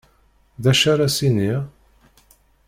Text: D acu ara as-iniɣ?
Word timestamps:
D 0.63 0.65
acu 0.71 0.85
ara 0.91 1.03
as-iniɣ? 1.07 1.61